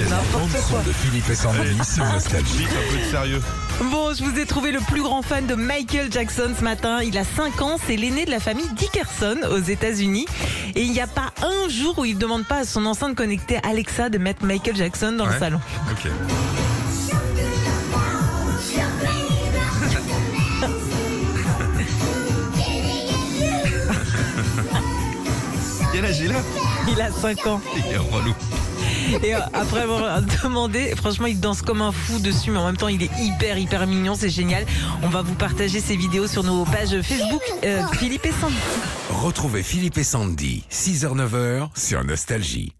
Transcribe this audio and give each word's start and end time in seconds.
La 0.00 0.06
N'importe 0.06 0.32
bande-son 0.32 0.70
quoi. 0.70 0.82
de 0.82 0.92
Philippe 0.92 1.28
et 1.28 1.34
Sandy 1.34 1.58
sur 1.84 2.04
Nostalgie. 2.12 2.56
Vite, 2.58 2.68
un 2.70 2.92
peu 2.92 2.98
de 2.98 3.04
sérieux. 3.10 3.42
Bon, 3.90 4.14
je 4.14 4.24
vous 4.24 4.38
ai 4.38 4.46
trouvé 4.46 4.72
le 4.72 4.80
plus 4.80 5.02
grand 5.02 5.20
fan 5.22 5.46
de 5.46 5.54
Michael 5.54 6.10
Jackson 6.10 6.54
ce 6.58 6.64
matin. 6.64 7.00
Il 7.02 7.18
a 7.18 7.24
5 7.24 7.60
ans, 7.62 7.76
c'est 7.86 7.96
l'aîné 7.96 8.24
de 8.24 8.30
la 8.30 8.40
famille 8.40 8.68
Dickerson 8.74 9.36
aux 9.50 9.58
États-Unis. 9.60 10.26
Et 10.74 10.82
il 10.82 10.92
n'y 10.92 11.00
a 11.00 11.06
pas 11.06 11.32
un 11.42 11.68
jour 11.68 11.98
où 11.98 12.04
il 12.06 12.14
ne 12.14 12.20
demande 12.20 12.46
pas 12.46 12.58
à 12.60 12.64
son 12.64 12.86
enceinte 12.86 13.14
connectée 13.14 13.58
Alexa 13.62 14.08
de 14.08 14.18
mettre 14.18 14.44
Michael 14.44 14.76
Jackson 14.76 15.12
dans 15.12 15.26
le 15.26 15.38
salon. 15.38 15.60
Ok. 15.90 16.08
Quel 25.92 26.04
âge 26.04 26.20
il 26.20 26.32
a? 26.32 26.40
Il 26.88 27.00
a 27.00 27.10
5 27.10 27.46
ans. 27.46 27.60
Il 27.76 27.92
est 27.92 27.96
relou. 27.98 28.34
Et 29.22 29.34
euh, 29.34 29.40
après 29.52 29.80
avoir 29.80 30.22
demandé, 30.42 30.94
franchement, 30.96 31.26
il 31.26 31.40
danse 31.40 31.62
comme 31.62 31.82
un 31.82 31.92
fou 31.92 32.18
dessus, 32.20 32.50
mais 32.50 32.58
en 32.58 32.66
même 32.66 32.76
temps, 32.76 32.88
il 32.88 33.02
est 33.02 33.10
hyper, 33.18 33.58
hyper 33.58 33.86
mignon, 33.86 34.14
c'est 34.14 34.30
génial. 34.30 34.64
On 35.02 35.08
va 35.08 35.22
vous 35.22 35.34
partager 35.34 35.80
ces 35.80 35.96
vidéos 35.96 36.26
sur 36.26 36.44
nos 36.44 36.64
pages 36.64 37.00
Facebook, 37.02 37.42
euh, 37.64 37.82
Philippe 37.92 38.26
et 38.26 38.32
Sandy. 38.32 38.56
Retrouvez 39.10 39.62
Philippe 39.62 39.98
et 39.98 40.04
Sandy, 40.04 40.64
6h-9h 40.70 41.68
sur 41.74 42.04
Nostalgie. 42.04 42.72